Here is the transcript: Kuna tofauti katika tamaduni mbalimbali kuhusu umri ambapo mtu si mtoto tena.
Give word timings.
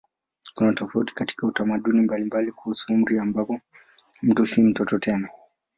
Kuna 0.55 0.73
tofauti 0.73 1.13
katika 1.13 1.51
tamaduni 1.51 2.01
mbalimbali 2.01 2.51
kuhusu 2.51 2.93
umri 2.93 3.19
ambapo 3.19 3.59
mtu 4.21 4.45
si 4.45 4.63
mtoto 4.63 4.99
tena. 4.99 5.29